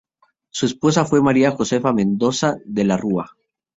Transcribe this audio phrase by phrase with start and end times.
[0.49, 3.29] Su esposa fue María Josefa Mendoza de la Rúa.